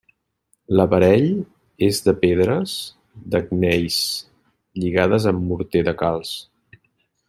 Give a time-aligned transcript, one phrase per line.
[0.77, 1.25] L'aparell
[1.89, 2.75] és de pedres
[3.35, 4.01] de gneis
[4.83, 6.39] lligades amb morter de calç.